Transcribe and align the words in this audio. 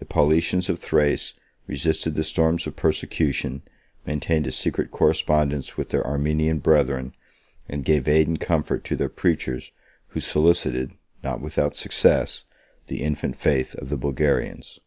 The 0.00 0.04
Paulicians 0.04 0.68
of 0.68 0.80
Thrace 0.80 1.34
resisted 1.68 2.16
the 2.16 2.24
storms 2.24 2.66
of 2.66 2.74
persecution, 2.74 3.62
maintained 4.04 4.48
a 4.48 4.50
secret 4.50 4.90
correspondence 4.90 5.76
with 5.76 5.90
their 5.90 6.04
Armenian 6.04 6.58
brethren, 6.58 7.14
and 7.68 7.84
gave 7.84 8.08
aid 8.08 8.26
and 8.26 8.40
comfort 8.40 8.82
to 8.86 8.96
their 8.96 9.08
preachers, 9.08 9.70
who 10.08 10.18
solicited, 10.18 10.94
not 11.22 11.40
without 11.40 11.76
success, 11.76 12.46
the 12.88 13.02
infant 13.04 13.36
faith 13.36 13.76
of 13.76 13.90
the 13.90 13.96
Bulgarians. 13.96 14.80